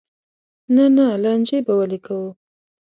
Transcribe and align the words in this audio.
نه 0.75 0.85
نه 0.97 1.07
لانجې 1.23 1.59
به 1.65 1.73
ولې 1.79 1.99
کوو. 2.05 2.29